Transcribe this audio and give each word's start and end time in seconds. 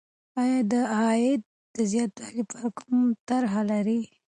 آیا 0.41 0.59
د 0.71 0.73
عاید 0.95 1.41
د 1.75 1.77
زیاتوالي 1.91 2.33
لپاره 2.39 2.69
کومه 2.77 3.07
طرحه 3.27 3.61
لرې؟ 3.71 3.99